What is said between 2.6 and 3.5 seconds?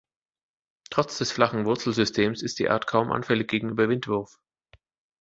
Art kaum anfällig